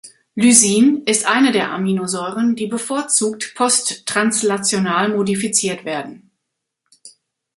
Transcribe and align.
Lysin 0.33 1.03
ist 1.05 1.27
eine 1.27 1.51
der 1.51 1.69
Aminosäuren, 1.69 2.55
die 2.55 2.65
bevorzugt 2.65 3.53
posttranslational 3.53 5.09
modifiziert 5.15 5.85
werden. 5.85 6.31